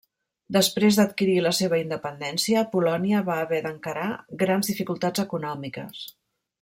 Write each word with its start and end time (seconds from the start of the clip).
Després 0.55 0.95
d'adquirir 0.99 1.35
la 1.47 1.51
seva 1.57 1.79
independència, 1.81 2.63
Polònia 2.71 3.21
va 3.27 3.35
haver 3.43 3.61
d'encarar 3.67 4.09
grans 4.45 4.73
dificultats 4.73 5.25
econòmiques. 5.27 6.03